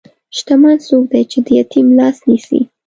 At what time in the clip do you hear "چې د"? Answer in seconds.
1.31-1.47